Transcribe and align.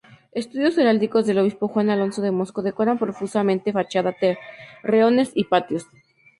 Escudos 0.31 0.75
heráldicos 0.79 1.27
del 1.27 1.37
obispo 1.37 1.67
Juan 1.67 1.91
Alonso 1.91 2.23
de 2.23 2.31
Moscoso 2.31 2.65
decoran 2.65 2.97
profusamente 2.97 3.71
fachada, 3.71 4.15
torreones 4.81 5.29
y 5.35 5.43
patios. 5.43 5.85